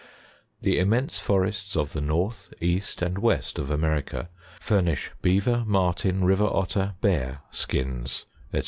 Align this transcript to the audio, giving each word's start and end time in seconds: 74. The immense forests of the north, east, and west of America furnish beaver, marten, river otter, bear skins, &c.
74. 0.61 0.63
The 0.63 0.79
immense 0.79 1.19
forests 1.19 1.77
of 1.77 1.93
the 1.93 2.01
north, 2.01 2.51
east, 2.59 3.03
and 3.03 3.19
west 3.19 3.59
of 3.59 3.69
America 3.69 4.29
furnish 4.59 5.11
beaver, 5.21 5.63
marten, 5.67 6.23
river 6.25 6.49
otter, 6.51 6.95
bear 7.01 7.41
skins, 7.51 8.25
&c. 8.51 8.59